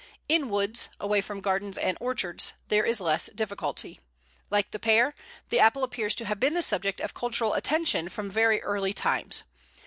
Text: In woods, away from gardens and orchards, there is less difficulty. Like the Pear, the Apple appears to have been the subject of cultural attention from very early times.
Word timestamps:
In 0.27 0.49
woods, 0.49 0.89
away 0.99 1.21
from 1.21 1.41
gardens 1.41 1.77
and 1.77 1.95
orchards, 2.01 2.53
there 2.69 2.83
is 2.87 2.99
less 2.99 3.27
difficulty. 3.27 3.99
Like 4.49 4.71
the 4.71 4.79
Pear, 4.79 5.13
the 5.49 5.59
Apple 5.59 5.83
appears 5.83 6.15
to 6.15 6.25
have 6.25 6.39
been 6.39 6.55
the 6.55 6.63
subject 6.63 6.99
of 6.99 7.13
cultural 7.13 7.53
attention 7.53 8.09
from 8.09 8.27
very 8.27 8.63
early 8.63 8.93
times. 8.93 9.43